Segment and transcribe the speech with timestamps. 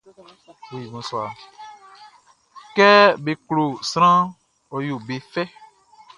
[2.75, 2.87] Kɛ
[3.23, 4.27] be klo sranʼn,
[4.73, 5.43] ɔ yo be fɛ.